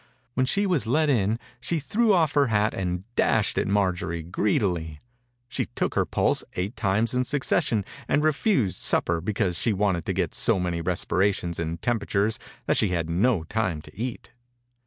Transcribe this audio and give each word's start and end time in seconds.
When 0.33 0.47
she 0.47 0.65
was 0.65 0.87
let 0.87 1.11
in 1.11 1.37
she 1.59 1.77
threw 1.77 2.11
off 2.11 2.33
her 2.33 2.47
hat 2.47 2.73
and 2.73 3.03
dashed 3.15 3.59
at 3.59 3.67
Mar 3.67 3.93
jorie 3.93 4.23
greedily. 4.23 4.99
She 5.47 5.67
took 5.75 5.93
her 5.93 6.07
pulse 6.07 6.43
eight 6.53 6.75
times 6.75 7.13
in 7.13 7.23
succession 7.23 7.85
and 8.07 8.23
refused 8.23 8.77
supper 8.77 9.21
because 9.21 9.59
she 9.59 9.73
wanted 9.73 10.07
to 10.07 10.13
get 10.13 10.33
so 10.33 10.59
many 10.59 10.81
respira 10.81 11.31
tions 11.35 11.59
and 11.59 11.79
temperatures 11.83 12.39
that 12.65 12.77
she 12.77 12.87
had 12.87 13.11
no 13.11 13.43
time 13.43 13.79
to 13.83 13.95
eat. 13.95 14.31